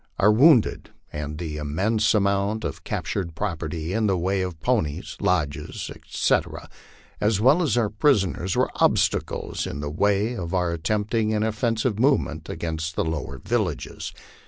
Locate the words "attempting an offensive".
10.71-11.99